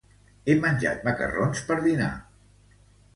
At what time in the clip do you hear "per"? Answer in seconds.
1.67-1.77